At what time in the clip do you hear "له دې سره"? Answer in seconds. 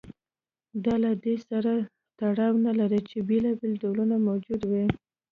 1.03-1.73